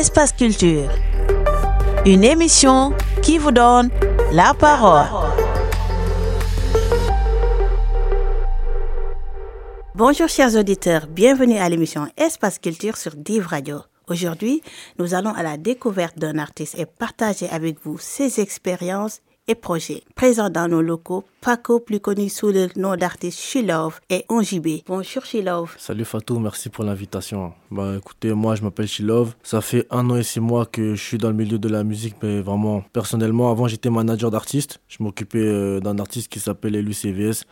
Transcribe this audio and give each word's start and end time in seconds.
Espace 0.00 0.32
Culture. 0.32 0.88
Une 2.06 2.24
émission 2.24 2.94
qui 3.22 3.36
vous 3.36 3.50
donne 3.50 3.90
la 4.32 4.54
parole. 4.54 5.04
Bonjour 9.94 10.26
chers 10.26 10.56
auditeurs, 10.56 11.06
bienvenue 11.06 11.58
à 11.58 11.68
l'émission 11.68 12.08
Espace 12.16 12.58
Culture 12.58 12.96
sur 12.96 13.14
Div 13.14 13.46
Radio. 13.46 13.80
Aujourd'hui, 14.08 14.62
nous 14.98 15.12
allons 15.12 15.34
à 15.34 15.42
la 15.42 15.58
découverte 15.58 16.18
d'un 16.18 16.38
artiste 16.38 16.78
et 16.78 16.86
partager 16.86 17.50
avec 17.50 17.76
vous 17.84 17.98
ses 17.98 18.40
expériences 18.40 19.20
et 19.50 19.56
projets. 19.56 20.04
Présent 20.14 20.48
dans 20.48 20.68
nos 20.68 20.80
locaux, 20.80 21.24
Paco, 21.40 21.80
plus 21.80 21.98
connu 21.98 22.28
sous 22.28 22.52
le 22.52 22.68
nom 22.76 22.94
d'artiste 22.94 23.40
Shilove 23.40 23.98
et 24.08 24.24
Onjibé. 24.28 24.84
Bonjour 24.86 25.24
Shilove. 25.24 25.74
Salut 25.76 26.04
Fatou, 26.04 26.38
merci 26.38 26.68
pour 26.68 26.84
l'invitation. 26.84 27.52
Bah 27.68 27.96
écoutez, 27.98 28.32
moi 28.32 28.54
je 28.54 28.62
m'appelle 28.62 28.86
Shilove. 28.86 29.34
Ça 29.42 29.60
fait 29.60 29.88
un 29.90 30.08
an 30.08 30.16
et 30.16 30.22
six 30.22 30.38
mois 30.38 30.66
que 30.66 30.94
je 30.94 31.02
suis 31.02 31.18
dans 31.18 31.30
le 31.30 31.34
milieu 31.34 31.58
de 31.58 31.68
la 31.68 31.82
musique, 31.82 32.14
mais 32.22 32.40
vraiment 32.40 32.84
personnellement, 32.92 33.50
avant 33.50 33.66
j'étais 33.66 33.90
manager 33.90 34.30
d'artiste. 34.30 34.80
Je 34.86 35.02
m'occupais 35.02 35.38
euh, 35.40 35.80
d'un 35.80 35.98
artiste 35.98 36.28
qui 36.28 36.38
s'appelle 36.38 36.76
Elu 36.76 36.92
CVS, 36.92 37.44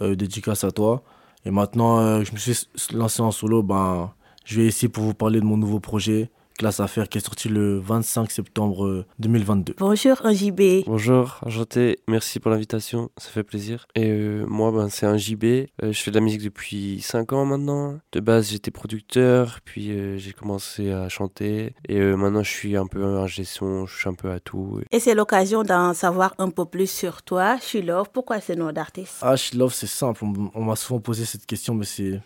euh, 0.00 0.14
dédicace 0.14 0.64
à 0.64 0.70
toi. 0.70 1.02
Et 1.44 1.50
maintenant, 1.50 1.98
euh, 2.00 2.24
je 2.24 2.32
me 2.32 2.38
suis 2.38 2.66
lancé 2.94 3.20
en 3.20 3.30
solo. 3.30 3.62
Ben, 3.62 4.10
je 4.46 4.58
vais 4.58 4.68
ici 4.68 4.88
pour 4.88 5.04
vous 5.04 5.14
parler 5.14 5.40
de 5.40 5.44
mon 5.44 5.58
nouveau 5.58 5.80
projet 5.80 6.30
Classe 6.62 6.78
Affaires 6.78 7.08
qui 7.08 7.18
est 7.18 7.20
sorti 7.24 7.48
le 7.48 7.80
25 7.80 8.30
septembre 8.30 9.04
2022. 9.18 9.74
Bonjour 9.80 10.24
un 10.24 10.32
JB. 10.32 10.84
Bonjour, 10.86 11.40
enchanté, 11.44 11.98
merci 12.06 12.38
pour 12.38 12.52
l'invitation, 12.52 13.10
ça 13.16 13.30
fait 13.30 13.42
plaisir. 13.42 13.88
Et 13.96 14.08
euh, 14.08 14.44
moi, 14.46 14.70
ben, 14.70 14.88
c'est 14.88 15.04
un 15.06 15.16
JB, 15.16 15.42
euh, 15.42 15.66
je 15.82 15.92
fais 15.92 16.12
de 16.12 16.16
la 16.16 16.20
musique 16.20 16.44
depuis 16.44 17.00
5 17.00 17.32
ans 17.32 17.44
maintenant. 17.46 17.98
De 18.12 18.20
base, 18.20 18.50
j'étais 18.50 18.70
producteur, 18.70 19.58
puis 19.64 19.90
euh, 19.90 20.18
j'ai 20.18 20.32
commencé 20.32 20.92
à 20.92 21.08
chanter. 21.08 21.74
Et 21.88 21.98
maintenant, 22.00 22.44
je 22.44 22.50
suis 22.50 22.76
un 22.76 22.86
peu 22.86 23.04
en 23.04 23.26
gestion, 23.26 23.84
je 23.86 23.98
suis 23.98 24.08
un 24.08 24.14
peu 24.14 24.30
à 24.30 24.38
tout. 24.38 24.82
Et 24.92 25.00
c'est 25.00 25.16
l'occasion 25.16 25.64
d'en 25.64 25.94
savoir 25.94 26.32
un 26.38 26.50
peu 26.50 26.64
plus 26.64 26.88
sur 26.88 27.22
toi, 27.22 27.58
Shilove. 27.58 28.10
Pourquoi 28.12 28.40
ce 28.40 28.52
nom 28.52 28.70
d'artiste? 28.70 29.16
Ah, 29.22 29.34
Shilove, 29.34 29.74
c'est 29.74 29.88
simple. 29.88 30.24
On, 30.54 30.62
m'a 30.62 30.76
souvent 30.76 31.00
posé 31.00 31.24
cette 31.24 31.44
question, 31.44 31.74
mais 31.74 31.86
c'est 31.86 32.20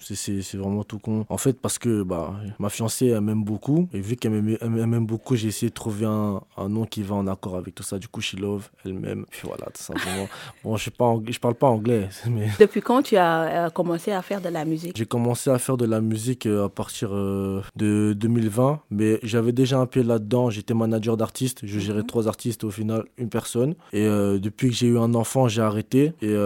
vraiment 0.59 0.85
tout 0.85 0.99
con. 0.99 1.25
En 1.31 1.39
fait, 1.39 1.59
parce 1.59 1.79
que 1.79 2.03
bah, 2.03 2.35
ma 2.59 2.69
fiancée, 2.69 3.07
elle 3.07 3.23
m'aime 3.23 3.43
beaucoup. 3.43 3.89
Et 3.95 4.01
vu 4.01 4.17
qu'elle 4.17 4.26
m'aime 4.29 5.07
beaucoup, 5.07 5.37
j'ai 5.37 5.49
essayé 5.49 5.71
de 5.71 5.75
trouver 5.75 6.07
un, 6.07 6.41
un, 6.57 6.69
nom 6.69 6.85
qui 6.85 7.03
va 7.03 7.15
en 7.15 7.27
accord 7.27 7.57
avec 7.57 7.75
tout 7.75 7.83
ça. 7.83 7.99
Du 7.99 8.09
coup, 8.09 8.21
She 8.21 8.35
Love, 8.35 8.69
elle 8.85 8.95
m'aime. 8.95 9.27
Puis 9.31 9.43
voilà, 9.45 9.67
tout 9.67 9.83
simplement. 9.83 10.29
bon, 10.65 10.77
je 10.77 10.91
ne 10.91 11.39
parle 11.39 11.55
pas 11.55 11.67
anglais. 11.69 12.09
Mais... 12.31 12.49
Depuis 12.59 12.81
quand 12.81 13.03
tu 13.03 13.17
as 13.17 13.67
euh, 13.67 13.71
commencé 13.71 14.13
à 14.13 14.23
faire 14.23 14.41
de 14.41 14.49
la 14.49 14.65
musique? 14.65 14.97
J'ai 14.97 15.07
commencé 15.07 15.51
à 15.51 15.59
faire 15.59 15.77
de 15.77 15.85
la 15.85 16.01
musique 16.01 16.47
euh, 16.47 16.67
à 16.67 16.69
partir 16.69 17.11
euh, 17.13 17.63
de 17.77 18.15
2020, 18.15 18.81
mais 18.91 19.19
j'avais 19.23 19.53
déjà 19.53 19.79
un 19.79 19.87
pied 19.87 20.03
là-dedans. 20.03 20.51
J'étais 20.51 20.75
manager 20.75 21.17
d'artistes. 21.17 21.61
Je 21.65 21.79
gérais 21.79 22.01
mhm. 22.01 22.07
trois 22.07 22.29
artistes, 22.29 22.65
au 22.65 22.71
final, 22.71 23.05
une 23.19 23.29
personne. 23.29 23.75
Et 23.93 24.07
depuis 24.07 24.71
que 24.71 24.75
j'ai 24.75 24.87
eu 24.87 24.99
un 24.99 25.15
enfant, 25.15 25.49
j'ai 25.49 25.63
arrêté. 25.63 26.13
Et 26.23 26.37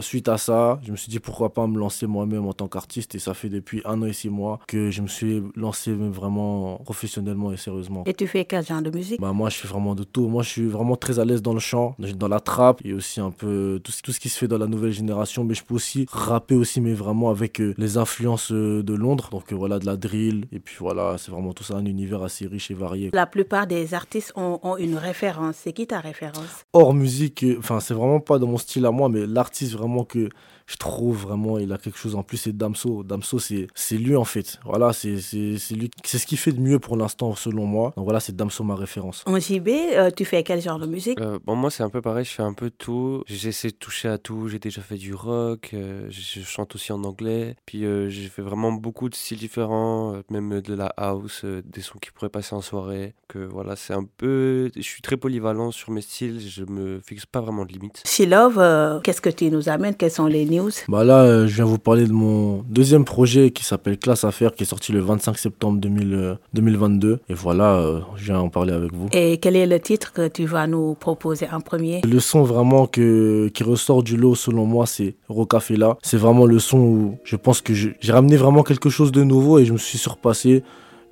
suite 0.00 0.28
à 0.28 0.38
ça, 0.38 0.80
je 0.84 0.90
me 0.90 0.96
suis 0.96 1.10
dit 1.10 1.20
pourquoi 1.20 1.52
pas 1.52 1.66
me 1.66 1.78
lancer 1.78 2.06
moi-même 2.06 2.46
en 2.46 2.52
tant 2.52 2.68
qu'artiste? 2.68 3.14
Et 3.14 3.18
ça 3.18 3.34
fait 3.34 3.48
depuis 3.48 3.82
un 3.84 4.02
an 4.02 4.06
et 4.06 4.12
six 4.12 4.30
mois 4.30 4.60
que 4.66 4.90
je 4.90 5.02
me 5.02 5.08
suis 5.08 5.42
lancé 5.54 5.92
vraiment 5.92 6.76
professionnellement 6.84 7.07
et 7.16 7.56
sérieusement. 7.56 8.02
Et 8.06 8.14
tu 8.14 8.26
fais 8.26 8.44
quel 8.44 8.64
genre 8.64 8.82
de 8.82 8.90
musique? 8.90 9.20
Bah, 9.20 9.32
Moi, 9.32 9.48
je 9.50 9.56
fais 9.56 9.68
vraiment 9.68 9.94
de 9.94 10.04
tout. 10.04 10.28
Moi, 10.28 10.42
je 10.42 10.48
suis 10.48 10.66
vraiment 10.66 10.96
très 10.96 11.18
à 11.18 11.24
l'aise 11.24 11.42
dans 11.42 11.54
le 11.54 11.60
chant, 11.60 11.94
dans 11.98 12.28
la 12.28 12.40
trappe 12.40 12.80
et 12.84 12.92
aussi 12.92 13.20
un 13.20 13.30
peu 13.30 13.80
tout, 13.82 13.92
tout 14.02 14.12
ce 14.12 14.20
qui 14.20 14.28
se 14.28 14.38
fait 14.38 14.48
dans 14.48 14.58
la 14.58 14.66
nouvelle 14.66 14.92
génération. 14.92 15.44
Mais 15.44 15.54
je 15.54 15.64
peux 15.64 15.74
aussi 15.74 16.06
rapper 16.10 16.54
aussi, 16.54 16.80
mais 16.80 16.94
vraiment 16.94 17.30
avec 17.30 17.60
euh, 17.60 17.74
les 17.78 17.96
influences 17.96 18.52
euh, 18.52 18.82
de 18.82 18.94
Londres. 18.94 19.28
Donc 19.30 19.52
euh, 19.52 19.56
voilà, 19.56 19.78
de 19.78 19.86
la 19.86 19.96
drill. 19.96 20.46
Et 20.52 20.60
puis 20.60 20.76
voilà, 20.78 21.16
c'est 21.18 21.30
vraiment 21.30 21.52
tout 21.52 21.64
ça, 21.64 21.74
un 21.74 21.84
univers 21.84 22.22
assez 22.22 22.46
riche 22.46 22.70
et 22.70 22.74
varié. 22.74 23.10
La 23.12 23.26
plupart 23.26 23.66
des 23.66 23.94
artistes 23.94 24.32
ont, 24.36 24.58
ont 24.62 24.76
une 24.76 24.96
référence. 24.96 25.56
C'est 25.56 25.72
qui 25.72 25.86
ta 25.86 26.00
référence? 26.00 26.64
Hors 26.72 26.94
musique, 26.94 27.44
enfin, 27.58 27.80
c'est 27.80 27.94
vraiment 27.94 28.20
pas 28.20 28.38
dans 28.38 28.46
mon 28.46 28.58
style 28.58 28.86
à 28.86 28.90
moi, 28.90 29.08
mais 29.08 29.26
l'artiste 29.26 29.72
vraiment 29.72 30.04
que 30.04 30.28
je 30.68 30.76
trouve 30.76 31.16
vraiment 31.16 31.58
il 31.58 31.72
a 31.72 31.78
quelque 31.78 31.98
chose 31.98 32.14
en 32.14 32.22
plus 32.22 32.36
c'est 32.36 32.56
Damso. 32.56 33.02
Damso 33.02 33.38
c'est 33.38 33.68
c'est 33.74 33.96
lui 33.96 34.14
en 34.14 34.24
fait. 34.24 34.60
Voilà 34.64 34.92
c'est 34.92 35.18
c'est 35.18 35.74
lui 35.74 35.90
c'est 36.04 36.18
ce 36.18 36.26
qu'il 36.26 36.36
fait 36.36 36.52
de 36.52 36.60
mieux 36.60 36.78
pour 36.78 36.96
l'instant 36.96 37.34
selon 37.34 37.64
moi. 37.64 37.94
Donc 37.96 38.04
voilà 38.04 38.20
c'est 38.20 38.36
Damso 38.36 38.62
ma 38.64 38.76
référence. 38.76 39.24
En 39.26 39.40
JB 39.40 39.68
euh, 39.68 40.10
tu 40.14 40.26
fais 40.26 40.42
quel 40.42 40.60
genre 40.60 40.78
de 40.78 40.86
musique? 40.86 41.18
Euh, 41.20 41.38
bon 41.44 41.56
moi 41.56 41.70
c'est 41.70 41.82
un 41.82 41.88
peu 41.88 42.02
pareil 42.02 42.24
je 42.26 42.32
fais 42.32 42.42
un 42.42 42.52
peu 42.52 42.70
tout. 42.70 43.22
J'essaie 43.26 43.68
de 43.68 43.76
toucher 43.76 44.08
à 44.08 44.18
tout. 44.18 44.48
J'ai 44.48 44.58
déjà 44.58 44.82
fait 44.82 44.96
du 44.96 45.14
rock 45.14 45.70
euh, 45.72 46.06
je 46.10 46.42
chante 46.42 46.74
aussi 46.74 46.92
en 46.92 47.02
anglais. 47.02 47.56
Puis 47.64 47.84
j'ai 48.08 48.28
fait 48.28 48.42
vraiment 48.42 48.70
beaucoup 48.70 49.08
de 49.08 49.14
styles 49.14 49.38
différents 49.38 50.20
même 50.30 50.60
de 50.60 50.74
la 50.74 50.92
house 50.98 51.46
des 51.46 51.80
sons 51.80 51.98
qui 51.98 52.10
pourraient 52.10 52.28
passer 52.28 52.54
en 52.54 52.60
soirée. 52.60 53.14
Que 53.26 53.38
voilà 53.38 53.74
c'est 53.74 53.94
un 53.94 54.04
peu 54.04 54.70
je 54.76 54.82
suis 54.82 55.00
très 55.00 55.16
polyvalent 55.16 55.70
sur 55.70 55.92
mes 55.92 56.02
styles. 56.02 56.40
Je 56.40 56.64
me 56.64 57.00
fixe 57.00 57.24
pas 57.24 57.40
vraiment 57.40 57.64
de 57.64 57.72
limites. 57.72 58.02
Si 58.04 58.26
Love 58.26 59.00
qu'est-ce 59.02 59.22
que 59.22 59.30
tu 59.30 59.50
nous 59.50 59.70
amènes? 59.70 59.94
Quels 59.94 60.10
sont 60.10 60.26
les 60.26 60.44
bah 60.88 61.04
là, 61.04 61.22
euh, 61.22 61.46
je 61.46 61.54
viens 61.54 61.64
vous 61.64 61.78
parler 61.78 62.06
de 62.06 62.12
mon 62.12 62.62
deuxième 62.68 63.04
projet 63.04 63.50
qui 63.50 63.64
s'appelle 63.64 63.98
Classe 63.98 64.24
Affaires, 64.24 64.54
qui 64.54 64.62
est 64.62 64.66
sorti 64.66 64.92
le 64.92 65.00
25 65.00 65.38
septembre 65.38 65.78
2022. 65.80 67.08
Euh, 67.08 67.16
Et 67.28 67.34
voilà, 67.34 67.76
euh, 67.76 68.00
je 68.16 68.24
viens 68.26 68.40
en 68.40 68.48
parler 68.48 68.72
avec 68.72 68.92
vous. 68.92 69.08
Et 69.12 69.38
quel 69.38 69.56
est 69.56 69.66
le 69.66 69.80
titre 69.80 70.12
que 70.12 70.28
tu 70.28 70.46
vas 70.46 70.66
nous 70.66 70.94
proposer 70.94 71.46
en 71.52 71.60
premier? 71.60 72.00
Le 72.02 72.20
son 72.20 72.42
vraiment 72.42 72.86
que, 72.86 73.48
qui 73.48 73.62
ressort 73.62 74.02
du 74.02 74.16
lot, 74.16 74.34
selon 74.34 74.64
moi, 74.66 74.86
c'est 74.86 75.16
Rocafella. 75.28 75.96
C'est 76.02 76.16
vraiment 76.18 76.46
le 76.46 76.58
son 76.58 76.78
où 76.78 77.18
je 77.24 77.36
pense 77.36 77.60
que 77.60 77.74
j'ai 77.74 77.94
ramené 78.12 78.36
vraiment 78.36 78.62
quelque 78.62 78.90
chose 78.90 79.12
de 79.12 79.22
nouveau 79.22 79.58
et 79.58 79.64
je 79.64 79.72
me 79.72 79.78
suis 79.78 79.98
surpassé. 79.98 80.62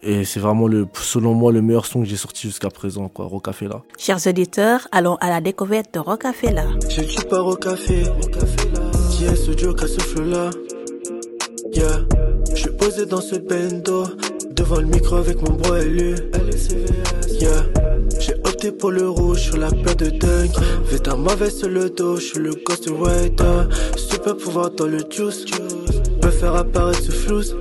Et 0.03 0.25
c'est 0.25 0.41
vraiment, 0.41 0.69
le, 0.69 0.87
selon 0.93 1.35
moi, 1.35 1.51
le 1.53 1.63
meilleur 1.63 1.87
son 1.87 2.03
que 2.03 2.07
j'ai 2.07 2.17
sorti 2.17 2.47
jusqu'à 2.47 2.69
présent, 2.69 3.09
quoi, 3.09 3.25
Rocafella. 3.25 3.83
Chers 3.99 4.25
auditeurs, 4.27 4.87
allons 4.93 5.17
à 5.17 5.31
la 5.31 5.41
découverte 5.41 5.93
de 5.95 5.99
Rocafella. 5.99 6.65
Je 6.89 7.03
suis 7.03 7.25
pas 7.25 7.41
Rocafé, 7.41 8.05
Yeah, 8.07 8.76
je 12.51 12.57
suis 12.57 12.71
posé 12.71 13.07
dans 13.07 13.21
ce 13.21 13.37
bendo. 13.37 14.07
Devant 14.51 14.81
le 14.81 14.87
micro 14.87 15.17
avec 15.17 15.41
mon 15.43 15.55
bro 15.55 15.77
élu. 15.77 16.17
Yeah, 17.41 17.65
j'ai 18.19 18.35
opté 18.35 18.73
pour 18.73 18.91
le 18.91 19.09
rouge 19.09 19.39
sur 19.39 19.59
la 19.59 19.71
paire 19.71 19.97
de 19.97 20.11
dingue. 20.11 20.51
Fais 20.87 20.99
ta 20.99 21.15
mauvaise 21.15 21.59
sur 21.59 21.69
le 21.69 21.91
dos, 21.91 22.17
je 22.17 22.25
suis 22.25 22.41
le 22.41 22.55
ghost 22.65 22.89
rider. 22.89 23.69
Super 23.97 24.37
pouvoir 24.37 24.71
dans 24.71 24.87
le 24.87 24.99
juice. 25.11 25.45
Peut 26.21 26.31
faire 26.31 26.57
apparaître 26.57 27.03
ce 27.03 27.13
flouze. 27.13 27.57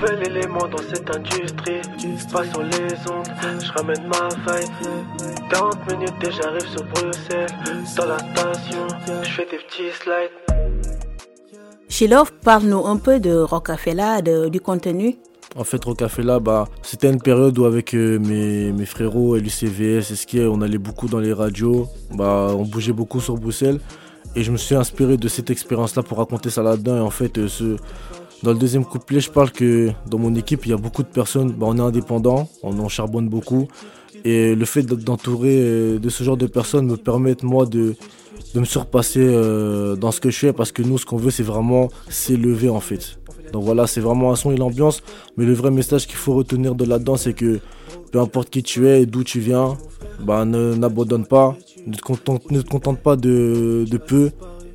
Nouvel 0.00 0.28
élément 0.28 0.66
dans 0.66 0.78
cette 0.78 1.14
industrie. 1.14 1.82
Pas 2.32 2.44
sur 2.44 2.62
les 2.62 2.94
ondes, 3.10 3.28
je 3.62 3.72
ramène 3.72 4.08
ma 4.08 4.28
vibe. 4.28 4.70
40 5.50 5.92
minutes 5.92 6.14
et 6.22 6.30
j'arrive 6.30 6.68
sur 6.70 6.84
Bruxelles. 6.84 7.46
Dans 7.96 8.06
la 8.06 8.18
station, 8.18 8.86
je 9.22 9.28
fais 9.28 9.46
des 9.50 9.58
petits 9.58 9.90
slides. 10.00 10.64
Shilov, 11.90 12.32
parle-nous 12.42 12.86
un 12.86 12.96
peu 12.96 13.20
de 13.20 13.36
Rocafella, 13.36 14.22
de, 14.22 14.48
du 14.48 14.60
contenu. 14.60 15.18
En 15.54 15.64
fait, 15.64 15.84
Rocafella, 15.84 16.38
bah, 16.40 16.66
c'était 16.80 17.10
une 17.10 17.20
période 17.20 17.58
où 17.58 17.66
avec 17.66 17.94
euh, 17.94 18.18
mes, 18.18 18.72
mes, 18.72 18.86
frérots, 18.86 19.36
LUCVS, 19.36 20.14
SK, 20.14 20.36
on 20.50 20.62
allait 20.62 20.78
beaucoup 20.78 21.08
dans 21.08 21.18
les 21.18 21.34
radios, 21.34 21.88
bah, 22.14 22.54
on 22.56 22.64
bougeait 22.64 22.94
beaucoup 22.94 23.20
sur 23.20 23.34
Bruxelles. 23.34 23.80
Et 24.34 24.44
je 24.44 24.50
me 24.50 24.56
suis 24.56 24.76
inspiré 24.76 25.18
de 25.18 25.28
cette 25.28 25.50
expérience-là 25.50 26.02
pour 26.04 26.18
raconter 26.18 26.48
ça 26.48 26.62
là-dedans. 26.62 26.96
Et 26.96 27.00
en 27.00 27.10
fait, 27.10 27.36
euh, 27.36 27.48
ce, 27.48 27.76
dans 28.42 28.52
le 28.52 28.58
deuxième 28.58 28.84
couplet, 28.84 29.20
je 29.20 29.30
parle 29.30 29.50
que 29.50 29.90
dans 30.08 30.18
mon 30.18 30.34
équipe, 30.34 30.64
il 30.66 30.70
y 30.70 30.72
a 30.72 30.78
beaucoup 30.78 31.02
de 31.02 31.08
personnes, 31.08 31.52
bah, 31.52 31.66
on 31.68 31.76
est 31.76 31.80
indépendants, 31.80 32.48
on 32.62 32.78
en 32.78 32.88
charbonne 32.88 33.28
beaucoup. 33.28 33.68
Et 34.24 34.54
le 34.54 34.64
fait 34.64 34.82
d'entourer 34.82 35.58
euh, 35.60 35.98
de 35.98 36.08
ce 36.08 36.24
genre 36.24 36.36
de 36.36 36.46
personnes 36.46 36.86
me 36.86 36.96
permet, 36.96 37.36
moi, 37.42 37.66
de, 37.66 37.94
de 38.54 38.60
me 38.60 38.64
surpasser 38.64 39.20
euh, 39.22 39.96
dans 39.96 40.10
ce 40.10 40.20
que 40.20 40.30
je 40.30 40.38
fais 40.38 40.52
parce 40.52 40.72
que 40.72 40.82
nous, 40.82 40.98
ce 40.98 41.06
qu'on 41.06 41.16
veut, 41.16 41.30
c'est 41.30 41.42
vraiment 41.42 41.88
s'élever 42.08 42.68
en 42.68 42.80
fait. 42.80 43.18
Donc 43.52 43.64
voilà, 43.64 43.86
c'est 43.86 44.00
vraiment 44.00 44.32
un 44.32 44.36
son 44.36 44.52
et 44.52 44.56
l'ambiance. 44.56 45.02
Mais 45.36 45.44
le 45.44 45.52
vrai 45.52 45.70
message 45.70 46.06
qu'il 46.06 46.16
faut 46.16 46.34
retenir 46.34 46.74
de 46.74 46.84
là-dedans, 46.84 47.16
c'est 47.16 47.34
que 47.34 47.60
peu 48.12 48.20
importe 48.20 48.50
qui 48.50 48.62
tu 48.62 48.88
es 48.88 49.02
et 49.02 49.06
d'où 49.06 49.24
tu 49.24 49.40
viens, 49.40 49.76
bah, 50.20 50.44
n'abandonne 50.44 51.26
pas, 51.26 51.56
ne 51.86 51.94
te 51.94 52.02
contente, 52.02 52.50
ne 52.50 52.60
te 52.60 52.68
contente 52.68 53.00
pas 53.00 53.16
de, 53.16 53.84
de 53.88 53.98
peu, 53.98 54.30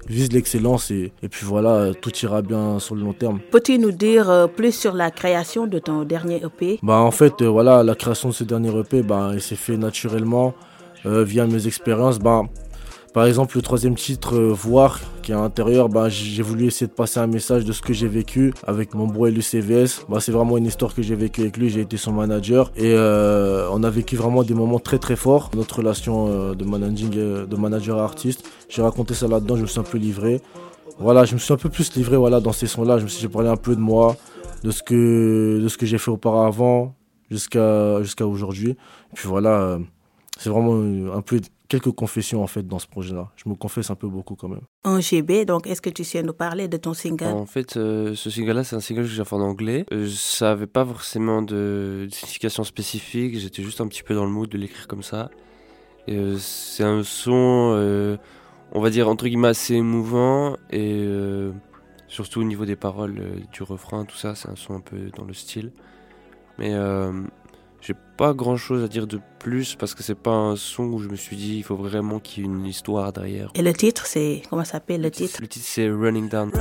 vise 0.07 0.31
l'excellence 0.31 0.92
et, 0.92 1.12
et, 1.24 1.30
puis 1.30 1.46
voilà, 1.46 1.94
tout 2.00 2.16
ira 2.18 2.42
bien 2.42 2.80
sur 2.80 2.96
le 2.96 3.02
long 3.02 3.13
terme. 3.13 3.40
Peux-tu 3.52 3.78
nous 3.80 3.92
dire 3.92 4.30
euh, 4.30 4.48
plus 4.48 4.74
sur 4.74 4.94
la 4.94 5.12
création 5.12 5.68
de 5.68 5.80
ton 5.80 6.04
dernier 6.04 6.42
EP 6.44 6.80
bah, 6.84 7.00
En 7.00 7.12
fait, 7.12 7.42
euh, 7.42 7.48
voilà, 7.48 7.84
la 7.84 7.96
création 7.96 8.30
de 8.30 8.34
ce 8.34 8.44
dernier 8.44 8.78
EP, 8.80 9.02
bah, 9.02 9.31
il 9.34 9.42
s'est 9.42 9.56
fait 9.56 9.78
naturellement 9.78 10.54
euh, 11.06 11.24
via 11.24 11.46
mes 11.46 11.68
expériences. 11.68 12.19
Bah, 12.19 12.44
par 13.16 13.28
exemple, 13.28 13.56
le 13.56 13.62
troisième 13.62 13.96
titre, 13.96 14.36
euh, 14.36 14.52
Voir, 14.52 15.00
qui 15.22 15.32
est 15.32 15.36
à 15.36 15.38
l'intérieur, 15.38 15.88
bah, 15.88 16.10
j'ai 16.10 16.44
voulu 16.44 16.66
essayer 16.66 16.86
de 16.86 16.92
passer 16.92 17.22
un 17.22 17.28
message 17.28 17.64
de 17.64 17.72
ce 17.72 17.82
que 17.82 17.94
j'ai 17.94 18.10
vécu 18.10 18.54
avec 18.68 18.94
mon 18.94 19.08
bro 19.08 19.30
CVS. 19.40 20.06
Bah, 20.10 20.20
c'est 20.20 20.34
vraiment 20.34 20.58
une 20.58 20.66
histoire 20.66 20.94
que 20.94 21.02
j'ai 21.02 21.16
vécue 21.16 21.40
avec 21.40 21.56
lui, 21.56 21.70
j'ai 21.70 21.80
été 21.80 21.96
son 21.96 22.12
manager. 22.12 22.74
Et 22.76 22.92
euh, 22.94 23.70
on 23.72 23.84
a 23.84 23.90
vécu 23.90 24.18
vraiment 24.18 24.44
des 24.44 24.54
moments 24.54 24.80
très 24.80 25.00
très 25.00 25.16
forts, 25.16 25.50
notre 25.56 25.78
relation 25.78 26.28
euh, 26.28 26.56
de, 26.56 26.66
managing, 26.66 27.12
de 27.12 27.56
manager 27.56 28.00
à 28.00 28.04
artiste. 28.04 28.46
J'ai 28.68 28.82
raconté 28.82 29.14
ça 29.14 29.30
là-dedans, 29.30 29.56
je 29.56 29.62
me 29.62 29.68
suis 29.68 29.80
un 29.80 29.84
peu 29.84 29.98
livré. 29.98 30.42
Voilà, 31.00 31.24
je 31.24 31.36
me 31.36 31.40
suis 31.40 31.54
un 31.54 31.58
peu 31.58 31.70
plus 31.70 31.96
livré 31.96 32.18
voilà, 32.18 32.42
dans 32.42 32.52
ces 32.52 32.68
sons-là, 32.68 32.98
je 32.98 33.06
me 33.06 33.10
suis 33.10 33.30
parlé 33.30 33.48
un 33.48 33.56
peu 33.56 33.78
de 33.78 33.82
moi, 33.82 34.18
de 34.66 34.72
ce 34.72 34.84
que, 34.84 35.62
de 35.64 35.68
ce 35.70 35.78
que 35.78 35.86
j'ai 35.86 36.00
fait 36.00 36.12
auparavant 36.12 36.94
jusqu'à 37.32 38.04
jusqu'à 38.04 38.28
aujourd'hui. 38.28 38.76
Puis 39.14 39.30
voilà, 39.30 39.80
c'est 40.38 40.50
vraiment 40.50 41.14
un 41.14 41.22
peu 41.22 41.40
quelques 41.68 41.92
confessions 41.92 42.44
en 42.44 42.48
fait 42.48 42.68
dans 42.68 42.80
ce 42.80 42.88
projet-là. 42.88 43.32
Je 43.36 43.50
me 43.50 43.56
confesse 43.56 43.90
un 43.90 43.96
peu 43.96 44.08
beaucoup 44.08 44.36
quand 44.36 44.48
même. 44.48 44.62
En 44.84 45.00
GB, 45.00 45.46
donc 45.46 45.68
est-ce 45.68 45.82
que 45.82 45.90
tu 45.90 46.04
sais 46.04 46.22
nous 46.24 46.34
parler 46.34 46.68
de 46.68 46.78
ton 46.78 46.94
single? 46.94 47.28
En 47.28 47.46
fait, 47.46 47.78
euh, 47.78 48.16
ce 48.16 48.30
single-là, 48.30 48.64
c'est 48.64 48.76
un 48.76 48.80
single 48.80 49.04
que 49.04 49.08
j'ai 49.08 49.24
fait 49.24 49.36
en 49.36 49.42
anglais. 49.42 49.86
Euh, 49.92 50.08
ça 50.10 50.48
n'avait 50.48 50.68
pas 50.68 50.86
forcément 50.86 51.42
de, 51.42 52.08
signification 52.12 52.64
spécifique. 52.64 53.38
J'étais 53.40 53.64
juste 53.64 53.82
un 53.82 53.88
petit 53.88 54.04
peu 54.04 54.14
dans 54.14 54.26
le 54.26 54.32
mood 54.32 54.50
de 54.50 54.58
l'écrire 54.58 54.88
comme 54.88 55.04
ça. 55.04 55.30
Euh, 56.10 56.38
c'est 56.38 56.84
un 56.84 57.04
son, 57.04 58.18
on 58.72 58.81
va 58.81 58.90
dire 58.90 59.08
entre 59.10 59.28
guillemets 59.28 59.48
assez 59.50 59.76
émouvant 59.76 60.58
et 60.70 61.08
surtout 62.08 62.42
au 62.42 62.44
niveau 62.44 62.66
des 62.66 62.76
paroles, 62.76 63.22
du 63.52 63.64
refrain, 63.64 64.06
tout 64.06 64.18
ça, 64.18 64.36
c'est 64.36 64.50
un 64.50 64.56
son 64.56 64.76
un 64.76 64.81
peu 64.81 65.10
dans 65.16 65.24
le 65.24 65.34
style. 65.34 65.72
Mais 66.58 66.74
j'ai 67.86 67.94
pas 68.18 68.34
grand 68.34 68.58
chose 68.58 68.84
à 68.84 68.88
dire 68.88 69.06
de 69.06 69.20
plus 69.40 69.76
parce 69.76 69.94
que 69.94 70.02
c'est 70.02 70.16
pas 70.16 70.32
un 70.32 70.56
son 70.56 70.86
où 70.86 71.00
je 71.00 71.08
me 71.08 71.16
suis 71.16 71.36
dit 71.36 71.58
il 71.58 71.64
faut 71.64 71.76
vraiment 71.76 72.20
qu'il 72.20 72.44
y 72.44 72.48
ait 72.48 72.50
une 72.50 72.66
histoire 72.66 73.14
derrière. 73.14 73.52
Et 73.54 73.62
le 73.62 73.74
titre, 73.74 74.08
c'est. 74.08 74.42
Comment 74.50 74.64
ça 74.64 74.74
s'appelle 74.74 75.02
le 75.02 75.12
titre 75.12 75.38
Le 75.40 75.48
titre, 75.48 75.66
c'est 75.68 75.88
Running 75.88 76.28
Down. 76.28 76.52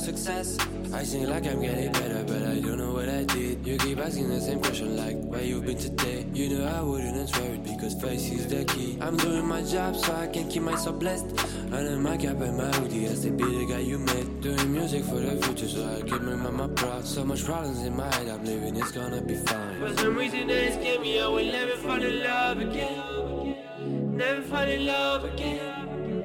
I 0.00 1.02
seem 1.04 1.28
like 1.28 1.46
I'm 1.46 1.60
getting 1.60 1.92
better, 1.92 2.24
but 2.26 2.42
I 2.42 2.58
don't 2.58 2.78
know 2.78 2.94
what 2.94 3.10
I 3.10 3.24
did. 3.24 3.66
You 3.66 3.76
keep 3.76 3.98
asking 3.98 4.30
the 4.30 4.40
same 4.40 4.58
question 4.58 4.96
like, 4.96 5.14
where 5.24 5.42
you've 5.42 5.66
been 5.66 5.76
today? 5.76 6.24
You 6.32 6.48
know 6.48 6.64
I 6.64 6.80
wouldn't 6.80 7.18
answer 7.18 7.42
it 7.42 7.62
because 7.62 8.00
face 8.00 8.30
is 8.30 8.46
the 8.46 8.64
key. 8.64 8.96
I'm 9.02 9.18
doing 9.18 9.46
my 9.46 9.62
job 9.62 9.94
so 9.94 10.14
I 10.14 10.26
can 10.28 10.48
keep 10.48 10.62
myself 10.62 10.98
blessed. 10.98 11.26
Under 11.70 11.98
my 11.98 12.16
cap 12.16 12.40
and 12.40 12.56
my 12.56 12.74
hoodie 12.76 13.04
as 13.04 13.24
the 13.24 13.30
be 13.30 13.44
the 13.44 13.66
guy 13.66 13.80
you 13.80 13.98
met. 13.98 14.40
Doing 14.40 14.72
music 14.72 15.04
for 15.04 15.20
the 15.20 15.36
future 15.44 15.68
so 15.68 15.86
I 15.86 16.00
keep 16.00 16.22
my 16.22 16.34
mama 16.34 16.68
proud. 16.68 17.04
So 17.04 17.22
much 17.22 17.44
problems 17.44 17.82
in 17.82 17.94
my 17.94 18.12
head, 18.14 18.28
I'm 18.28 18.42
living, 18.42 18.76
it's 18.76 18.92
gonna 18.92 19.20
be 19.20 19.36
fine. 19.36 19.80
For 19.80 19.94
some 19.98 20.16
reason 20.16 20.46
they 20.46 20.72
scare 20.72 20.98
me, 21.00 21.20
I 21.20 21.28
will 21.28 21.44
never 21.44 21.76
fall 21.76 22.02
in 22.02 22.22
love 22.22 22.58
again. 22.58 24.16
Never 24.16 24.40
fall 24.42 24.66
in 24.66 24.86
love 24.86 25.24
again. 25.24 26.24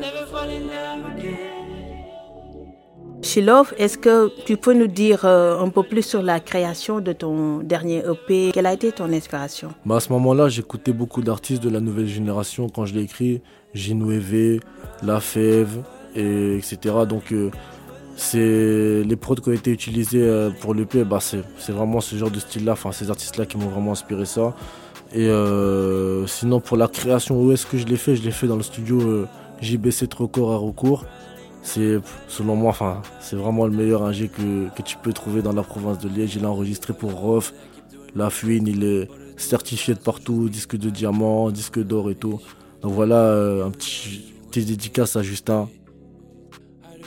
Never 0.00 0.24
fall 0.26 0.48
in 0.48 0.66
love 0.66 1.18
again. 1.18 1.61
Shilov, 3.22 3.72
est-ce 3.78 3.98
que 3.98 4.32
tu 4.44 4.56
peux 4.56 4.74
nous 4.74 4.88
dire 4.88 5.24
euh, 5.24 5.60
un 5.60 5.68
peu 5.68 5.84
plus 5.84 6.02
sur 6.02 6.22
la 6.22 6.40
création 6.40 7.00
de 7.00 7.12
ton 7.12 7.58
dernier 7.58 7.98
EP 7.98 8.50
Quelle 8.52 8.66
a 8.66 8.72
été 8.72 8.90
ton 8.90 9.12
inspiration? 9.12 9.68
Bah 9.86 9.96
À 9.96 10.00
ce 10.00 10.12
moment-là, 10.12 10.48
j'écoutais 10.48 10.92
beaucoup 10.92 11.22
d'artistes 11.22 11.62
de 11.62 11.70
la 11.70 11.78
nouvelle 11.78 12.08
génération 12.08 12.68
quand 12.68 12.84
je 12.84 12.94
l'ai 12.94 13.02
écrit. 13.02 13.40
Ginouévé, 13.74 14.60
La 15.04 15.20
Fève, 15.20 15.82
et 16.16 16.56
etc. 16.56 16.76
Donc, 17.08 17.32
euh, 17.32 19.04
les 19.04 19.16
prods 19.16 19.36
qui 19.36 19.48
ont 19.50 19.52
été 19.52 19.70
utilisés 19.70 20.22
euh, 20.22 20.50
pour 20.60 20.74
l'EP, 20.74 21.04
bah, 21.04 21.20
c'est 21.20 21.72
vraiment 21.72 22.00
ce 22.00 22.16
genre 22.16 22.30
de 22.30 22.40
style-là, 22.40 22.72
enfin 22.72 22.90
ces 22.90 23.08
artistes-là 23.08 23.46
qui 23.46 23.56
m'ont 23.56 23.68
vraiment 23.68 23.92
inspiré 23.92 24.24
ça. 24.24 24.52
Et 25.14 25.30
sinon, 26.26 26.60
pour 26.60 26.76
la 26.76 26.88
création, 26.88 27.40
où 27.40 27.52
est-ce 27.52 27.66
que 27.66 27.78
je 27.78 27.86
l'ai 27.86 27.96
fait 27.96 28.16
Je 28.16 28.22
l'ai 28.22 28.30
fait 28.30 28.46
dans 28.48 28.56
le 28.56 28.62
studio 28.62 29.26
JBC 29.60 30.08
Trocor 30.08 30.52
à 30.52 30.56
Recours 30.56 31.04
c'est 31.62 31.98
selon 32.28 32.56
moi 32.56 32.70
enfin 32.70 33.02
c'est 33.20 33.36
vraiment 33.36 33.66
le 33.66 33.72
meilleur 33.72 34.02
ingé 34.02 34.28
que, 34.28 34.68
que, 34.74 34.82
tu 34.82 34.96
peux 34.96 35.12
trouver 35.12 35.42
dans 35.42 35.52
la 35.52 35.62
province 35.62 35.98
de 35.98 36.08
Liège. 36.08 36.36
Il 36.36 36.44
a 36.44 36.50
enregistré 36.50 36.92
pour 36.92 37.12
Rof. 37.12 37.54
La 38.14 38.30
Fuine 38.30 38.66
il 38.66 38.84
est 38.84 39.08
certifié 39.36 39.94
de 39.94 40.00
partout 40.00 40.48
disque 40.48 40.76
de 40.76 40.90
diamant 40.90 41.50
disque 41.50 41.78
d'or 41.78 42.10
et 42.10 42.14
tout. 42.14 42.40
Donc 42.82 42.92
voilà 42.92 43.16
euh, 43.16 43.66
un 43.66 43.70
petit, 43.70 44.32
petit 44.50 44.64
dédicace 44.64 45.16
à 45.16 45.22
Justin. 45.22 45.68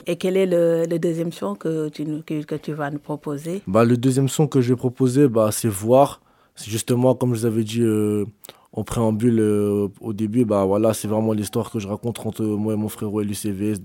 Et 0.08 0.18
quel 0.18 0.38
est 0.38 0.46
le, 0.46 1.00
deuxième 1.00 1.32
son 1.32 1.56
que 1.56 1.90
tu, 1.90 2.06
que, 2.26 2.44
que, 2.44 2.56
tu 2.56 2.74
vas 2.74 2.92
nous 2.92 3.00
proposer? 3.00 3.62
Bah, 3.66 3.84
Le 3.84 3.98
deuxième 3.98 4.30
son 4.30 4.48
que 4.48 4.62
je 4.62 4.70
vais 4.70 4.76
proposer, 4.76 5.28
bah, 5.28 5.50
c'est 5.52 5.68
Voir. 5.68 6.22
C'est 6.54 6.70
justement, 6.70 7.16
comme 7.16 7.34
je 7.34 7.40
vous 7.40 7.46
avais 7.46 7.64
dit 7.64 7.82
euh, 7.82 8.26
en 8.72 8.84
préambule 8.84 9.40
euh, 9.40 9.88
au 10.02 10.14
début, 10.14 10.46
bah, 10.46 10.64
voilà, 10.64 10.94
c'est 10.94 11.08
vraiment 11.08 11.34
l'histoire 11.34 11.72
que 11.72 11.80
je 11.80 11.88
raconte 11.88 12.24
entre 12.26 12.44
moi 12.44 12.74
et 12.74 12.78
mon 12.78 12.88
frère 12.88 13.10
LUCVS 13.10 13.82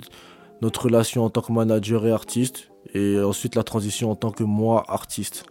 notre 0.63 0.85
relation 0.85 1.25
en 1.25 1.31
tant 1.31 1.41
que 1.41 1.53
manager 1.53 2.07
et 2.07 2.13
artiste, 2.13 2.71
et 2.95 3.21
ensuite 3.21 3.55
la 3.55 3.63
transition 3.63 4.11
en 4.11 4.17
tant 4.17 4.31
que 4.31 4.45
moi 4.45 4.85
artiste. 4.89 5.45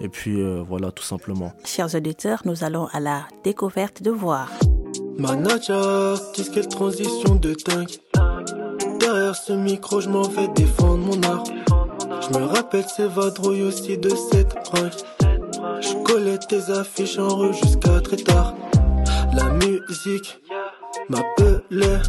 Et 0.00 0.08
puis 0.08 0.40
euh, 0.40 0.62
voilà, 0.66 0.92
tout 0.92 1.02
simplement. 1.02 1.52
Chers 1.64 1.94
auditeurs, 1.94 2.42
nous 2.44 2.64
allons 2.64 2.86
à 2.92 3.00
la 3.00 3.26
découverte 3.42 4.02
de 4.02 4.10
voir. 4.10 4.48
Manager, 5.18 6.20
artiste, 6.20 6.54
quelle 6.54 6.68
transition 6.68 7.34
de 7.34 7.54
dingue. 7.66 7.90
Derrière 9.00 9.34
ce 9.34 9.52
micro, 9.52 10.00
je 10.00 10.08
m'en 10.08 10.22
vais 10.22 10.48
défendre 10.48 10.98
mon 10.98 11.22
art. 11.22 11.44
Je 12.20 12.38
me 12.38 12.44
rappelle 12.44 12.84
ces 12.84 13.08
vadrouilles 13.08 13.62
aussi 13.62 13.98
de 13.98 14.10
cette 14.10 14.54
bringue. 14.70 14.92
Je 15.80 16.02
collais 16.04 16.38
tes 16.38 16.70
affiches 16.70 17.18
en 17.18 17.36
rue 17.36 17.54
jusqu'à 17.54 18.00
très 18.00 18.16
tard. 18.16 18.54
La 19.34 19.50
musique 19.50 20.40
m'appelait. 21.08 22.00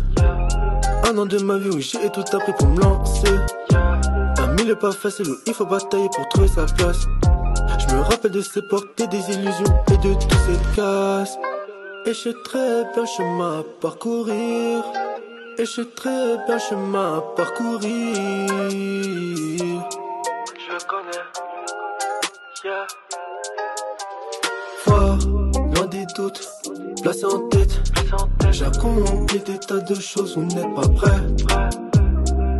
An 1.20 1.26
de 1.26 1.38
ma 1.40 1.58
vie 1.58 1.70
où 1.70 1.82
j'ai 1.82 2.10
tout 2.12 2.24
appris 2.32 2.54
pour 2.54 2.68
me 2.68 2.80
lancer. 2.80 3.36
Un 3.74 4.48
milieu 4.54 4.76
pas 4.76 4.94
facile 4.94 5.28
où 5.30 5.36
il 5.46 5.54
faut 5.54 5.66
batailler 5.66 6.08
pour 6.16 6.26
trouver 6.30 6.48
sa 6.48 6.66
place. 6.66 7.08
Je 7.78 7.94
me 7.94 8.00
rappelle 8.00 8.32
de 8.32 8.40
ces 8.40 8.62
portes 8.62 8.98
et 9.02 9.08
des 9.08 9.30
illusions 9.34 9.84
et 9.92 9.98
de 9.98 10.14
toute 10.14 10.32
cette 10.32 10.76
casse. 10.78 11.38
Et 12.06 12.14
je 12.14 12.30
très 12.46 12.86
bien 12.94 13.06
chemin 13.06 13.60
à 13.60 13.64
parcourir. 13.82 14.86
Et 15.58 15.66
je 15.66 15.82
très 15.82 16.38
bien 16.48 16.58
chemin 16.58 17.18
à 17.18 17.22
parcourir. 17.36 18.70
Je 20.70 20.86
connais. 20.86 21.26
Yeah. 22.64 22.88
Voir, 24.86 25.18
loin 25.76 25.86
des 25.88 26.06
doutes, 26.16 26.48
placé 27.04 27.26
en 27.26 27.40
tête. 27.50 27.59
J'ai 28.52 28.66
accompli 28.66 29.40
des 29.40 29.60
tas 29.60 29.80
de 29.80 29.96
choses, 29.96 30.36
vous 30.36 30.44
n'êtes 30.44 30.74
pas 30.74 30.88
prêt. 30.90 31.18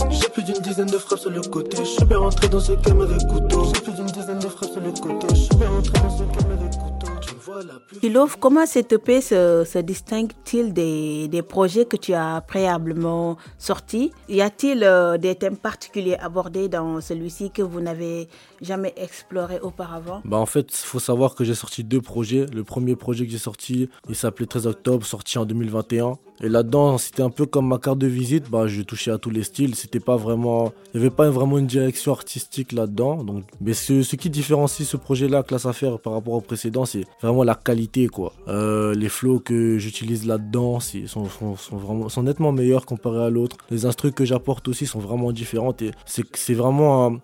J'ai 0.10 0.30
plus 0.30 0.44
d'une 0.44 0.62
dizaine 0.62 0.88
de 0.88 0.98
frappes 0.98 1.20
sur 1.20 1.32
le 1.32 1.42
côté. 1.42 1.78
Je 1.78 1.84
suis 1.84 2.06
bien 2.06 2.20
rentré 2.20 2.48
dans 2.50 2.60
ce 2.60 2.74
game 2.74 3.02
avec 3.02 3.28
couteau. 3.28 3.66
J'ai 3.74 3.82
plus 3.82 3.94
d'une 3.94 4.06
dizaine 4.06 4.40
de 4.40 4.48
frappes 4.48 4.72
sur 4.72 4.82
le 4.82 4.92
côté. 4.92 5.28
Je 5.30 5.42
suis 5.42 5.56
bien 5.56 5.70
rentré 5.70 6.00
dans 6.00 6.18
ce 6.18 6.24
game 6.24 6.52
avec 6.52 6.72
couteau. 6.72 7.79
Ilov, 8.04 8.38
comment 8.40 8.68
cette 8.68 8.94
EP 8.94 9.20
se, 9.20 9.80
distingue-t-il 9.80 10.74
des, 10.74 11.42
projets 11.42 11.86
que 11.86 11.98
tu 11.98 12.14
as 12.14 12.42
préalablement 12.42 13.38
sortis? 13.58 14.12
Y 14.28 14.42
a-t-il 14.42 14.84
euh, 14.84 15.18
des 15.18 15.34
thèmes 15.34 15.58
particuliers 15.58 16.16
abordés 16.18 16.70
dans 16.70 17.02
celui-ci 17.02 17.50
que 17.50 17.64
vous 17.64 17.82
n'avez 17.82 18.28
jamais 18.62 18.94
exploré 18.96 19.60
auparavant? 19.60 20.22
Bah 20.24 20.38
En 20.38 20.46
fait, 20.46 20.68
il 20.72 20.86
faut 20.86 21.00
savoir 21.00 21.34
que 21.34 21.44
j'ai 21.44 21.56
sorti 21.56 21.84
deux 21.84 22.02
projets. 22.02 22.46
Le 22.54 22.64
premier 22.64 22.96
projet 22.96 23.26
que 23.26 23.32
j'ai 23.32 23.40
sorti, 23.40 23.90
il 24.08 24.16
s'appelait 24.16 24.46
13 24.46 24.68
octobre, 24.68 25.06
sorti 25.06 25.40
en 25.40 25.46
2021. 25.46 26.18
Et 26.42 26.48
là-dedans, 26.48 26.98
c'était 26.98 27.22
un 27.22 27.30
peu 27.30 27.46
comme 27.46 27.68
ma 27.68 27.80
carte 27.80 27.98
de 27.98 28.08
visite. 28.08 28.50
Bah, 28.50 28.68
je 28.68 28.82
touchais 28.82 29.12
à 29.12 29.18
tous 29.18 29.30
les 29.30 29.44
styles. 29.44 29.76
C'était 29.76 30.00
pas 30.00 30.16
vraiment, 30.16 30.72
il 30.94 31.00
n'y 31.00 31.06
avait 31.06 31.16
pas 31.16 31.30
vraiment 31.30 31.58
une 31.58 31.68
direction 31.68 32.14
artistique 32.14 32.72
là-dedans. 32.72 33.24
Donc, 33.24 33.44
mais 33.60 33.74
ce, 33.74 34.04
ce 34.04 34.16
qui 34.16 34.30
différencie 34.30 34.88
ce 34.88 34.96
projet-là, 34.96 35.44
Classe 35.44 35.66
Affaires, 35.66 36.00
par 36.00 36.14
rapport 36.14 36.36
au 36.36 36.42
précédent, 36.42 36.86
c'est 36.86 37.06
vraiment 37.22 37.44
la 37.44 37.56
qualité, 37.56 37.79
quoi. 37.88 38.34
Euh, 38.48 38.94
les 38.94 39.10
flows 39.10 39.40
que 39.40 39.78
j'utilise 39.78 40.26
là-dedans 40.26 40.80
sont, 40.80 41.26
sont, 41.26 41.56
sont, 41.56 41.78
vraiment, 41.78 42.10
sont 42.10 42.24
nettement 42.24 42.52
meilleurs 42.52 42.86
comparés 42.86 43.24
à 43.26 43.30
l'autre. 43.30 43.58
Les 43.70 43.86
instruments 43.86 44.14
que 44.14 44.26
j'apporte 44.26 44.68
aussi 44.68 44.86
sont 44.86 45.00
vraiment 45.00 45.32
différentes 45.32 45.82
et 45.82 45.92
c'est 46.06 46.54
vraiment 46.54 47.08
un, 47.08 47.20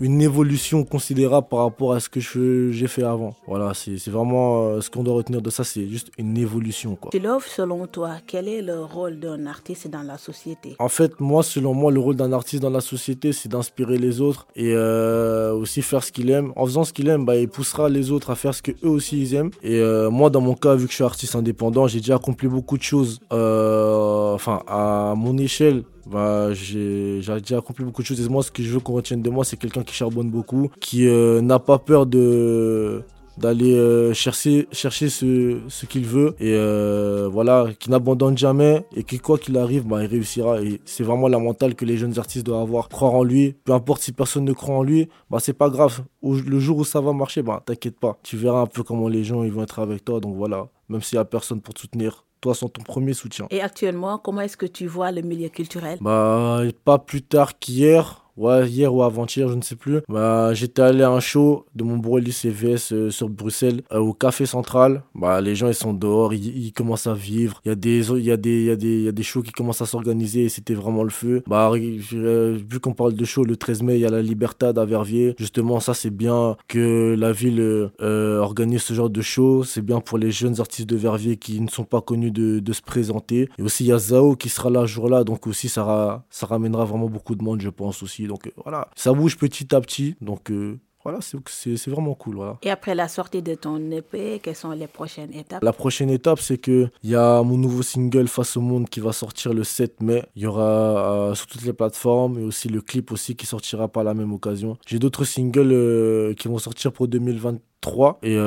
une 0.00 0.20
évolution 0.20 0.84
considérable 0.84 1.46
par 1.48 1.60
rapport 1.60 1.92
à 1.92 2.00
ce 2.00 2.08
que 2.08 2.20
j'ai 2.20 2.86
fait 2.86 3.02
avant. 3.02 3.34
Voilà, 3.46 3.72
c'est 3.74 4.08
vraiment 4.08 4.68
euh, 4.68 4.80
ce 4.80 4.90
qu'on 4.90 5.02
doit 5.02 5.14
retenir 5.14 5.40
de 5.40 5.50
ça, 5.50 5.64
c'est 5.64 5.86
juste 5.86 6.10
une 6.18 6.36
évolution. 6.36 6.96
Quoi. 6.96 7.10
selon 7.46 7.86
toi, 7.86 8.16
quel 8.26 8.48
est 8.48 8.62
le 8.62 8.80
rôle 8.82 9.20
d'un 9.20 9.46
artiste 9.46 9.88
dans 9.88 10.02
la 10.02 10.18
société? 10.18 10.74
En 10.78 10.88
fait, 10.88 11.20
moi, 11.20 11.42
selon 11.42 11.74
moi, 11.74 11.92
le 11.92 12.00
rôle 12.00 12.16
d'un 12.16 12.32
artiste 12.32 12.62
dans 12.62 12.70
la 12.70 12.80
société, 12.80 13.32
c'est 13.32 13.48
d'inspirer 13.48 13.98
les 13.98 14.20
autres 14.20 14.46
et 14.56 14.72
euh, 14.74 15.52
aussi 15.52 15.82
faire 15.82 16.02
ce 16.02 16.12
qu'il 16.12 16.30
aime. 16.30 16.52
En 16.56 16.66
faisant 16.66 16.84
ce 16.84 16.92
qu'il 16.92 17.08
aime, 17.08 17.24
bah, 17.24 17.36
il 17.36 17.48
poussera 17.48 17.88
les 17.88 18.10
autres 18.10 18.30
à 18.30 18.34
faire 18.34 18.54
ce 18.54 18.62
qu'eux 18.62 18.76
aussi 18.88 19.20
ils 19.20 19.34
aiment. 19.34 19.50
Et 19.62 19.78
euh, 19.78 20.10
moi, 20.10 20.30
dans 20.30 20.40
mon 20.40 20.54
cas, 20.54 20.74
vu 20.74 20.86
que 20.86 20.90
je 20.90 20.96
suis 20.96 21.04
artiste 21.04 21.36
indépendant, 21.36 21.86
j'ai 21.86 22.00
déjà 22.00 22.16
accompli 22.16 22.48
beaucoup 22.48 22.78
de 22.78 22.82
choses. 22.82 23.20
enfin, 23.30 24.62
à 24.66 25.14
mon 25.16 25.38
échelle, 25.38 25.84
bah, 26.06 26.52
j'ai 26.52 27.20
déjà 27.20 27.58
accompli 27.58 27.84
beaucoup 27.84 28.02
de 28.02 28.06
choses. 28.06 28.24
Et 28.24 28.28
moi, 28.28 28.42
ce 28.42 28.50
que 28.50 28.62
je 28.62 28.70
veux 28.72 28.80
qu'on 28.80 28.94
retienne 28.94 29.22
de 29.22 29.30
moi, 29.30 29.44
c'est 29.44 29.56
quelqu'un 29.56 29.82
qui 29.82 29.94
charbonne 29.94 30.30
beaucoup, 30.30 30.70
qui 30.80 31.06
euh, 31.06 31.40
n'a 31.40 31.58
pas 31.58 31.78
peur 31.78 32.06
d'aller 32.06 33.74
euh, 33.74 34.12
chercher, 34.12 34.68
chercher 34.70 35.08
ce, 35.08 35.60
ce 35.68 35.86
qu'il 35.86 36.04
veut 36.04 36.34
et 36.38 36.54
euh, 36.54 37.28
voilà, 37.30 37.66
qu'il 37.78 37.90
n'abandonne 37.90 38.36
jamais 38.38 38.84
et 38.94 39.02
que 39.02 39.16
quoi 39.16 39.38
qu'il 39.38 39.56
arrive, 39.56 39.86
bah, 39.86 40.02
il 40.02 40.06
réussira. 40.06 40.60
Et 40.62 40.80
c'est 40.84 41.04
vraiment 41.04 41.28
la 41.28 41.38
mentale 41.38 41.74
que 41.74 41.84
les 41.84 41.96
jeunes 41.96 42.18
artistes 42.18 42.44
doivent 42.44 42.62
avoir, 42.62 42.88
croire 42.88 43.14
en 43.14 43.24
lui. 43.24 43.54
Peu 43.64 43.72
importe 43.72 44.02
si 44.02 44.12
personne 44.12 44.44
ne 44.44 44.52
croit 44.52 44.76
en 44.76 44.82
lui, 44.82 45.08
bah, 45.30 45.38
c'est 45.40 45.54
pas 45.54 45.70
grave. 45.70 46.04
Le 46.22 46.58
jour 46.58 46.78
où 46.78 46.84
ça 46.84 47.00
va 47.00 47.12
marcher, 47.12 47.42
bah, 47.42 47.62
t'inquiète 47.64 47.98
pas. 47.98 48.18
Tu 48.22 48.36
verras 48.36 48.60
un 48.60 48.66
peu 48.66 48.82
comment 48.82 49.08
les 49.08 49.24
gens 49.24 49.42
ils 49.42 49.52
vont 49.52 49.62
être 49.62 49.78
avec 49.78 50.04
toi. 50.04 50.20
Donc 50.20 50.36
voilà, 50.36 50.68
même 50.88 51.02
s'il 51.02 51.16
n'y 51.16 51.20
a 51.20 51.24
personne 51.24 51.60
pour 51.60 51.74
te 51.74 51.80
soutenir, 51.80 52.23
toi 52.44 52.54
sont 52.54 52.68
ton 52.68 52.82
premier 52.82 53.14
soutien. 53.14 53.46
Et 53.50 53.62
actuellement, 53.62 54.18
comment 54.18 54.42
est-ce 54.42 54.58
que 54.58 54.66
tu 54.66 54.86
vois 54.86 55.10
le 55.10 55.22
milieu 55.22 55.48
culturel? 55.48 55.96
Bah, 56.02 56.60
pas 56.84 56.98
plus 56.98 57.22
tard 57.22 57.58
qu'hier 57.58 58.23
ouais, 58.36 58.68
hier 58.68 58.94
ou 58.94 59.02
avant-hier, 59.02 59.48
je 59.48 59.54
ne 59.54 59.62
sais 59.62 59.76
plus. 59.76 60.00
Bah, 60.08 60.54
j'étais 60.54 60.82
allé 60.82 61.02
à 61.02 61.10
un 61.10 61.20
show 61.20 61.66
de 61.74 61.84
mon 61.84 61.96
bro 61.96 62.20
CVS 62.20 62.92
euh, 62.92 63.10
sur 63.10 63.28
Bruxelles, 63.28 63.82
euh, 63.92 63.98
au 63.98 64.12
Café 64.12 64.46
Central. 64.46 65.02
Bah, 65.14 65.40
les 65.40 65.54
gens, 65.54 65.68
ils 65.68 65.74
sont 65.74 65.92
dehors, 65.92 66.34
ils, 66.34 66.72
commencent 66.72 67.06
à 67.06 67.14
vivre. 67.14 67.60
Il 67.64 67.68
y 67.68 67.72
a 67.72 67.74
des, 67.74 68.10
y 68.12 68.24
y 68.24 69.04
y 69.04 69.08
a 69.08 69.12
des 69.12 69.22
shows 69.22 69.42
qui 69.42 69.52
commencent 69.52 69.82
à 69.82 69.86
s'organiser 69.86 70.44
et 70.44 70.48
c'était 70.48 70.74
vraiment 70.74 71.04
le 71.04 71.10
feu. 71.10 71.42
Bah, 71.46 71.70
euh, 71.74 72.58
vu 72.68 72.80
qu'on 72.80 72.94
parle 72.94 73.14
de 73.14 73.24
show, 73.24 73.44
le 73.44 73.56
13 73.56 73.82
mai, 73.82 73.94
il 73.96 74.00
y 74.00 74.06
a 74.06 74.10
la 74.10 74.22
Libertad 74.22 74.78
à 74.78 74.84
Verviers. 74.84 75.34
Justement, 75.38 75.80
ça, 75.80 75.94
c'est 75.94 76.10
bien 76.10 76.56
que 76.68 77.14
la 77.18 77.32
ville 77.32 77.90
organise 78.00 78.82
ce 78.82 78.94
genre 78.94 79.10
de 79.10 79.22
show. 79.22 79.64
C'est 79.64 79.82
bien 79.82 80.00
pour 80.00 80.18
les 80.18 80.30
jeunes 80.30 80.60
artistes 80.60 80.88
de 80.88 80.96
Verviers 80.96 81.36
qui 81.36 81.60
ne 81.60 81.68
sont 81.68 81.84
pas 81.84 82.00
connus 82.00 82.30
de, 82.30 82.72
se 82.72 82.82
présenter. 82.82 83.48
Et 83.58 83.62
aussi, 83.62 83.84
il 83.84 83.88
y 83.88 83.92
a 83.92 83.98
Zao 83.98 84.34
qui 84.34 84.48
sera 84.48 84.68
là 84.68 84.84
jour-là. 84.84 85.22
Donc 85.22 85.46
aussi, 85.46 85.68
ça 85.68 86.24
ramènera 86.42 86.84
vraiment 86.84 87.08
beaucoup 87.08 87.36
de 87.36 87.44
monde, 87.44 87.60
je 87.60 87.70
pense 87.70 88.02
aussi. 88.02 88.23
Donc 88.26 88.46
euh, 88.46 88.50
voilà, 88.62 88.88
ça 88.94 89.12
bouge 89.12 89.36
petit 89.36 89.74
à 89.74 89.80
petit. 89.80 90.16
Donc 90.20 90.50
euh, 90.50 90.78
voilà, 91.02 91.18
c'est 91.20 91.90
vraiment 91.90 92.14
cool. 92.14 92.36
Voilà. 92.36 92.58
Et 92.62 92.70
après 92.70 92.94
la 92.94 93.08
sortie 93.08 93.42
de 93.42 93.54
ton 93.54 93.90
EP, 93.90 94.40
quelles 94.42 94.56
sont 94.56 94.70
les 94.70 94.86
prochaines 94.86 95.34
étapes? 95.34 95.62
La 95.62 95.72
prochaine 95.72 96.08
étape, 96.08 96.40
c'est 96.40 96.56
qu'il 96.56 96.90
y 97.02 97.14
a 97.14 97.42
mon 97.42 97.58
nouveau 97.58 97.82
single 97.82 98.26
Face 98.26 98.56
au 98.56 98.62
Monde 98.62 98.88
qui 98.88 99.00
va 99.00 99.12
sortir 99.12 99.52
le 99.52 99.64
7 99.64 100.00
mai. 100.00 100.24
Il 100.34 100.42
y 100.42 100.46
aura 100.46 101.30
euh, 101.30 101.34
sur 101.34 101.46
toutes 101.46 101.64
les 101.64 101.74
plateformes 101.74 102.38
et 102.38 102.42
aussi 102.42 102.68
le 102.68 102.80
clip 102.80 103.12
aussi 103.12 103.36
qui 103.36 103.44
sortira 103.44 103.88
par 103.88 104.02
la 104.02 104.14
même 104.14 104.32
occasion. 104.32 104.78
J'ai 104.86 104.98
d'autres 104.98 105.24
singles 105.24 106.34
qui 106.36 106.48
vont 106.48 106.58
sortir 106.58 106.90
pour 106.90 107.06
2023 107.06 108.20
et 108.22 108.38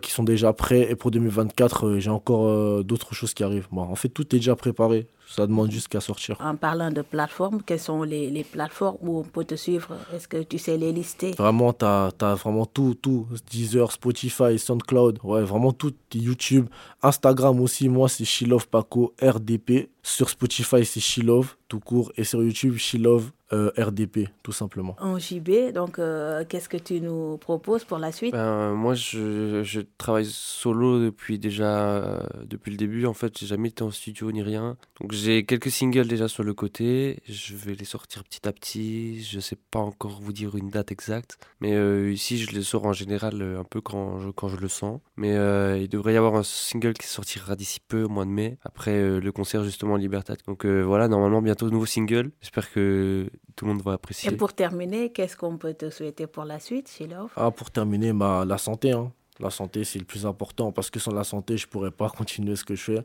qui 0.00 0.12
sont 0.12 0.22
déjà 0.22 0.52
prêts. 0.52 0.88
Et 0.90 0.94
pour 0.94 1.10
2024, 1.10 1.98
j'ai 1.98 2.10
encore 2.10 2.84
d'autres 2.84 3.14
choses 3.14 3.34
qui 3.34 3.42
arrivent. 3.42 3.66
Bon, 3.72 3.82
en 3.82 3.96
fait, 3.96 4.10
tout 4.10 4.22
est 4.22 4.38
déjà 4.38 4.54
préparé. 4.54 5.08
Ça 5.30 5.46
demande 5.46 5.70
juste 5.70 5.86
qu'à 5.86 6.00
sortir. 6.00 6.36
En 6.40 6.56
parlant 6.56 6.90
de 6.90 7.02
plateformes, 7.02 7.62
quelles 7.62 7.78
sont 7.78 8.02
les, 8.02 8.30
les 8.30 8.42
plateformes 8.42 8.96
où 9.00 9.20
on 9.20 9.22
peut 9.22 9.44
te 9.44 9.54
suivre? 9.54 9.96
Est-ce 10.12 10.26
que 10.26 10.42
tu 10.42 10.58
sais 10.58 10.76
les 10.76 10.90
lister? 10.90 11.30
Vraiment, 11.38 11.72
tu 11.72 11.84
as, 11.84 12.10
as, 12.20 12.34
vraiment 12.34 12.66
tout, 12.66 12.94
tout. 13.00 13.28
Deezer, 13.48 13.92
Spotify, 13.92 14.58
SoundCloud, 14.58 15.20
ouais, 15.22 15.42
vraiment 15.42 15.72
tout. 15.72 15.94
YouTube, 16.12 16.66
Instagram 17.02 17.60
aussi, 17.60 17.88
moi 17.88 18.08
c'est 18.08 18.24
Shilov 18.24 18.66
Paco 18.66 19.14
RDP. 19.22 19.90
Sur 20.02 20.28
Spotify, 20.28 20.84
c'est 20.84 20.98
Shilove, 20.98 21.54
tout 21.68 21.78
court. 21.78 22.10
Et 22.16 22.24
sur 22.24 22.42
YouTube, 22.42 22.76
Shilove 22.76 23.30
euh, 23.52 23.72
RDP, 23.76 24.28
tout 24.44 24.52
simplement. 24.52 24.94
En 25.00 25.18
JB, 25.18 25.72
donc 25.74 25.98
euh, 25.98 26.44
qu'est-ce 26.48 26.68
que 26.68 26.76
tu 26.76 27.00
nous 27.00 27.36
proposes 27.36 27.82
pour 27.82 27.98
la 27.98 28.12
suite? 28.12 28.32
Ben, 28.32 28.74
Moi, 28.74 28.94
je, 28.94 29.64
je, 29.64 29.80
travaille 29.98 30.26
solo 30.26 31.00
depuis 31.02 31.36
déjà, 31.36 31.96
euh, 31.96 32.20
depuis 32.44 32.70
le 32.70 32.76
début. 32.76 33.06
En 33.06 33.12
fait, 33.12 33.36
j'ai 33.36 33.46
jamais 33.46 33.70
été 33.70 33.82
en 33.82 33.90
studio 33.90 34.30
ni 34.30 34.40
rien. 34.40 34.76
Donc 35.00 35.12
j'ai 35.22 35.44
quelques 35.44 35.70
singles 35.70 36.08
déjà 36.08 36.28
sur 36.28 36.42
le 36.42 36.54
côté. 36.54 37.22
Je 37.28 37.54
vais 37.54 37.74
les 37.74 37.84
sortir 37.84 38.24
petit 38.24 38.46
à 38.48 38.52
petit. 38.52 39.22
Je 39.22 39.40
sais 39.40 39.56
pas 39.56 39.80
encore 39.80 40.20
vous 40.20 40.32
dire 40.32 40.56
une 40.56 40.70
date 40.70 40.92
exacte. 40.92 41.38
Mais 41.60 41.76
ici, 42.12 42.38
je 42.38 42.50
les 42.52 42.62
sors 42.62 42.86
en 42.86 42.92
général 42.92 43.42
un 43.42 43.64
peu 43.64 43.80
quand 43.80 44.20
je, 44.20 44.30
quand 44.30 44.48
je 44.48 44.56
le 44.56 44.68
sens. 44.68 45.00
Mais 45.16 45.34
il 45.80 45.88
devrait 45.88 46.14
y 46.14 46.16
avoir 46.16 46.34
un 46.34 46.42
single 46.42 46.94
qui 46.94 47.06
sortira 47.06 47.56
d'ici 47.56 47.78
peu, 47.86 48.04
au 48.04 48.08
mois 48.08 48.24
de 48.24 48.30
mai. 48.30 48.58
Après 48.64 49.20
le 49.20 49.32
concert 49.32 49.64
justement 49.64 49.94
en 49.94 49.96
Libertad. 49.96 50.38
Donc 50.46 50.64
euh, 50.64 50.82
voilà, 50.82 51.08
normalement 51.08 51.42
bientôt 51.42 51.70
nouveau 51.70 51.86
single. 51.86 52.30
J'espère 52.40 52.70
que 52.70 53.30
tout 53.56 53.64
le 53.64 53.72
monde 53.72 53.82
va 53.82 53.92
apprécier. 53.92 54.32
Et 54.32 54.36
pour 54.36 54.52
terminer, 54.52 55.12
qu'est-ce 55.12 55.36
qu'on 55.36 55.58
peut 55.58 55.74
te 55.74 55.90
souhaiter 55.90 56.26
pour 56.26 56.44
la 56.44 56.58
suite 56.58 56.90
Love 57.00 57.30
Ah, 57.36 57.50
pour 57.50 57.70
terminer, 57.70 58.12
bah, 58.12 58.44
la 58.46 58.58
santé. 58.58 58.92
Hein. 58.92 59.12
La 59.38 59.50
santé, 59.50 59.84
c'est 59.84 59.98
le 59.98 60.04
plus 60.04 60.26
important 60.26 60.72
parce 60.72 60.90
que 60.90 60.98
sans 60.98 61.12
la 61.12 61.24
santé, 61.24 61.56
je 61.56 61.66
pourrais 61.66 61.90
pas 61.90 62.08
continuer 62.16 62.56
ce 62.56 62.64
que 62.64 62.74
je 62.74 62.82
fais. 62.82 63.04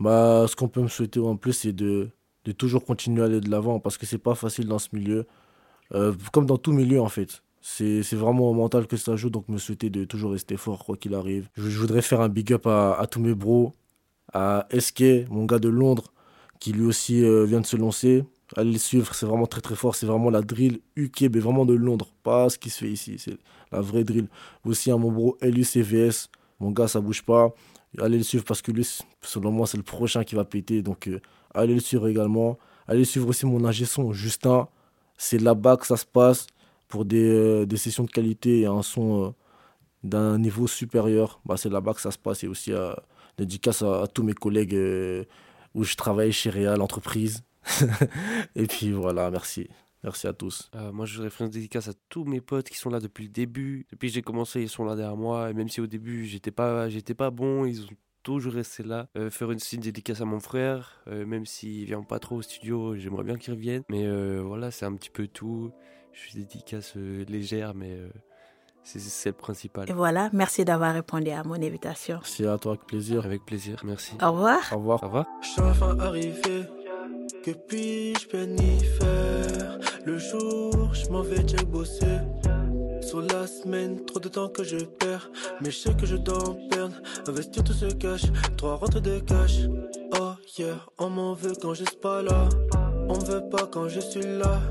Bah, 0.00 0.46
ce 0.48 0.56
qu'on 0.56 0.68
peut 0.68 0.82
me 0.82 0.88
souhaiter 0.88 1.20
en 1.20 1.36
plus, 1.36 1.52
c'est 1.52 1.72
de, 1.72 2.08
de 2.44 2.52
toujours 2.52 2.84
continuer 2.84 3.22
à 3.22 3.26
aller 3.26 3.40
de 3.40 3.50
l'avant 3.50 3.80
parce 3.80 3.98
que 3.98 4.06
c'est 4.06 4.18
pas 4.18 4.34
facile 4.34 4.66
dans 4.66 4.78
ce 4.78 4.88
milieu. 4.92 5.26
Euh, 5.94 6.12
comme 6.32 6.46
dans 6.46 6.58
tout 6.58 6.72
milieu 6.72 7.00
en 7.00 7.08
fait. 7.08 7.42
C'est 7.60 8.14
vraiment 8.14 8.50
au 8.50 8.54
mental 8.54 8.86
que 8.86 8.96
ça 8.96 9.16
joue, 9.16 9.28
donc 9.30 9.48
me 9.48 9.58
souhaiter 9.58 9.90
de 9.90 10.04
toujours 10.04 10.32
rester 10.32 10.56
fort 10.56 10.84
quoi 10.84 10.96
qu'il 10.96 11.14
arrive. 11.14 11.48
Je, 11.56 11.78
voudrais 11.78 12.02
faire 12.02 12.20
un 12.20 12.28
big 12.30 12.52
up 12.52 12.66
à, 12.66 13.06
tous 13.10 13.20
mes 13.20 13.34
bros, 13.34 13.74
à 14.32 14.66
SK, 14.78 15.28
mon 15.28 15.44
gars 15.44 15.58
de 15.58 15.68
Londres, 15.68 16.12
qui 16.60 16.72
lui 16.72 16.86
aussi 16.86 17.22
euh, 17.22 17.44
vient 17.44 17.60
de 17.60 17.66
se 17.66 17.76
lancer. 17.76 18.24
Allez 18.56 18.72
le 18.72 18.78
suivre, 18.78 19.14
c'est 19.14 19.26
vraiment 19.26 19.46
très 19.46 19.60
très 19.60 19.74
fort. 19.74 19.94
C'est 19.96 20.06
vraiment 20.06 20.30
la 20.30 20.40
drill 20.40 20.80
UK, 20.96 21.22
mais 21.22 21.40
vraiment 21.40 21.66
de 21.66 21.74
Londres, 21.74 22.08
pas 22.22 22.48
ce 22.48 22.58
qui 22.58 22.70
se 22.70 22.78
fait 22.78 22.90
ici. 22.90 23.16
C'est 23.18 23.36
la 23.70 23.82
vraie 23.82 24.04
drill. 24.04 24.28
Aussi 24.64 24.90
à 24.90 24.96
mon 24.96 25.12
bro 25.12 25.36
LUCVS, 25.42 26.30
mon 26.60 26.70
gars, 26.70 26.88
ça 26.88 27.00
bouge 27.00 27.22
pas. 27.22 27.52
Allez 27.98 28.18
le 28.18 28.24
suivre 28.24 28.44
parce 28.44 28.62
que 28.62 28.70
lui, 28.70 28.86
selon 29.22 29.50
moi, 29.50 29.66
c'est 29.66 29.76
le 29.76 29.82
prochain 29.82 30.24
qui 30.24 30.34
va 30.34 30.44
péter. 30.44 30.82
Donc 30.82 31.08
euh, 31.08 31.20
allez 31.54 31.74
le 31.74 31.80
suivre 31.80 32.08
également. 32.08 32.58
Allez 32.86 33.04
suivre 33.04 33.28
aussi 33.28 33.46
mon 33.46 33.64
ingé 33.64 33.84
son, 33.84 34.12
Justin. 34.12 34.68
C'est 35.16 35.40
là-bas 35.40 35.76
que 35.76 35.86
ça 35.86 35.96
se 35.96 36.06
passe 36.06 36.46
pour 36.88 37.04
des, 37.04 37.28
euh, 37.28 37.66
des 37.66 37.76
sessions 37.76 38.04
de 38.04 38.10
qualité 38.10 38.60
et 38.60 38.66
un 38.66 38.82
son 38.82 39.34
d'un 40.04 40.38
niveau 40.38 40.66
supérieur. 40.66 41.40
Bah, 41.44 41.56
c'est 41.56 41.70
là-bas 41.70 41.94
que 41.94 42.00
ça 42.00 42.10
se 42.10 42.18
passe. 42.18 42.44
Et 42.44 42.48
aussi 42.48 42.72
dédicace 43.36 43.82
à, 43.82 44.02
à, 44.02 44.06
tous 44.06 44.22
mes 44.22 44.34
collègues 44.34 44.76
où 45.74 45.84
je 45.84 45.94
travaille 45.96 46.32
chez 46.32 46.50
Real 46.50 46.80
Entreprise. 46.80 47.42
et 48.56 48.66
puis 48.66 48.92
voilà, 48.92 49.30
merci. 49.30 49.68
Merci 50.04 50.26
à 50.26 50.32
tous. 50.32 50.70
Euh, 50.76 50.92
moi, 50.92 51.06
je 51.06 51.14
voudrais 51.16 51.30
faire 51.30 51.46
une 51.46 51.52
dédicace 51.52 51.88
à 51.88 51.92
tous 52.08 52.24
mes 52.24 52.40
potes 52.40 52.68
qui 52.68 52.76
sont 52.76 52.90
là 52.90 53.00
depuis 53.00 53.24
le 53.24 53.30
début. 53.30 53.86
Depuis 53.90 54.08
que 54.08 54.14
j'ai 54.14 54.22
commencé, 54.22 54.62
ils 54.62 54.68
sont 54.68 54.84
là 54.84 54.94
derrière 54.94 55.16
moi. 55.16 55.50
Et 55.50 55.54
même 55.54 55.68
si 55.68 55.80
au 55.80 55.86
début, 55.86 56.24
j'étais 56.24 56.50
pas, 56.50 56.88
j'étais 56.88 57.14
pas 57.14 57.30
bon, 57.30 57.64
ils 57.64 57.82
ont 57.82 57.88
toujours 58.22 58.52
resté 58.52 58.82
là. 58.82 59.08
Euh, 59.16 59.30
faire 59.30 59.50
une, 59.50 59.58
une 59.72 59.80
dédicace 59.80 60.20
à 60.20 60.24
mon 60.24 60.40
frère, 60.40 61.02
euh, 61.08 61.26
même 61.26 61.46
s'il 61.46 61.84
vient 61.84 62.02
pas 62.02 62.18
trop 62.18 62.36
au 62.36 62.42
studio, 62.42 62.94
j'aimerais 62.96 63.24
bien 63.24 63.36
qu'il 63.36 63.54
revienne. 63.54 63.82
Mais 63.88 64.06
voilà, 64.40 64.70
c'est 64.70 64.86
un 64.86 64.94
petit 64.94 65.10
peu 65.10 65.26
tout. 65.26 65.72
Je 66.12 66.20
suis 66.20 66.38
dédicace 66.38 66.94
légère, 66.96 67.74
mais 67.74 67.98
c'est 68.82 69.30
le 69.30 69.32
principal. 69.34 69.88
Et 69.90 69.92
voilà, 69.92 70.30
merci 70.32 70.64
d'avoir 70.64 70.94
répondu 70.94 71.30
à 71.30 71.42
mon 71.44 71.54
invitation. 71.54 72.16
Merci 72.16 72.46
à 72.46 72.56
toi, 72.58 72.72
avec 72.72 72.86
plaisir. 72.86 73.24
Avec 73.24 73.44
plaisir, 73.44 73.82
merci. 73.84 74.14
Au 74.22 74.32
revoir. 74.32 74.60
Au 74.72 74.78
revoir. 74.78 75.02
Au 75.02 75.06
revoir. 75.06 75.26
Je 75.42 75.48
suis 75.48 75.60
enfin 75.60 75.98
arrivé, 75.98 76.64
que 77.44 77.50
puis-je 77.50 78.28
faire 78.28 79.78
Le 80.08 80.16
jour, 80.16 80.94
je 80.94 81.06
m'en 81.10 81.20
vais 81.20 81.42
déjà 81.42 81.62
bosser. 81.64 82.16
Sur 83.02 83.20
la 83.20 83.46
semaine, 83.46 84.06
trop 84.06 84.18
de 84.18 84.30
temps 84.30 84.48
que 84.48 84.64
je 84.64 84.78
perds. 84.78 85.30
Mais 85.60 85.70
je 85.70 85.76
sais 85.76 85.92
que 85.92 86.06
je 86.06 86.16
dois 86.16 86.48
en 86.48 86.54
perdre. 86.70 86.94
Investir 87.26 87.62
tout 87.62 87.74
se 87.74 87.92
cache, 87.92 88.24
trois 88.56 88.76
rentrées 88.76 89.02
de 89.02 89.18
cash. 89.18 89.58
Oh 90.18 90.30
yeah, 90.56 90.78
on 90.96 91.10
m'en 91.10 91.34
veut 91.34 91.52
quand 91.60 91.74
je 91.74 91.84
suis 91.84 91.98
pas 91.98 92.22
là. 92.22 92.48
On 93.06 93.18
veut 93.18 93.46
pas 93.50 93.66
quand 93.70 93.88
je 93.88 94.00
suis 94.00 94.22
là. 94.22 94.62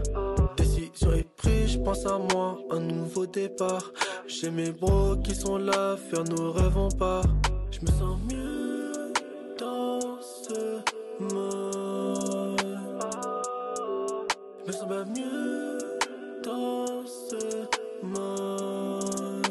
Décision 0.58 1.14
est 1.14 1.28
prise, 1.36 1.74
je 1.74 1.78
pense 1.78 2.08
à 2.08 2.18
moi, 2.18 2.58
un 2.72 2.80
nouveau 2.80 3.28
départ. 3.28 3.92
J'ai 4.26 4.50
mes 4.50 4.72
bros 4.72 5.18
qui 5.18 5.36
sont 5.36 5.60
là, 5.60 5.98
faire 6.10 6.24
nos 6.24 6.52
rêves 6.52 6.78
en 6.78 6.90
part. 6.90 7.26
Je 7.70 7.82
me 7.82 7.92
sens 7.92 8.18
mieux 8.28 8.67
Me 14.68 14.74
sens 14.74 14.88
bien 14.90 15.06
mieux 15.06 15.78
dans 16.44 17.06
ce 17.06 17.36
monde. 18.04 19.48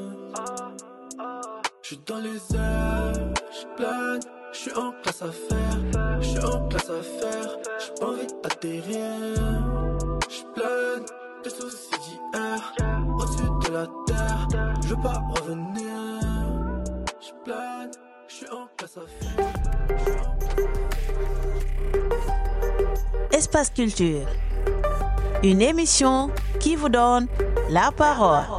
Je 1.81 1.87
suis 1.87 2.01
dans 2.05 2.19
les 2.19 2.37
airs, 2.55 3.15
je 3.51 3.67
plane, 3.77 4.21
je 4.53 4.59
suis 4.59 4.73
en 4.75 4.93
classe 5.03 5.23
à 5.23 5.33
faire, 5.33 6.21
je 6.21 6.27
suis 6.27 6.45
en 6.45 6.69
classe 6.69 6.91
à 6.91 7.01
faire, 7.01 7.57
j'ai 7.79 8.05
envie 8.05 8.27
d'atterrir. 8.43 9.15
Je 10.29 10.43
plane 10.55 11.07
des 11.43 11.51
soucis 11.51 11.99
d'hier, 12.03 12.75
au-dessus 13.19 13.71
de 13.71 13.73
la 13.73 13.87
terre, 14.07 14.49
je 14.83 14.89
veux 14.89 15.03
pas 15.03 15.23
revenir. 15.41 15.95
Je 17.21 17.33
plane, 17.43 17.91
je 18.29 18.35
suis 18.35 18.51
en 18.51 18.67
classe 18.77 18.99
à 18.99 19.07
faire. 19.07 19.53
Espace 23.33 23.71
Culture, 23.71 24.27
une 25.43 25.63
émission 25.63 26.31
qui 26.61 26.77
vous 26.77 26.89
donne 26.89 27.27
la 27.71 27.91
parole. 27.93 28.56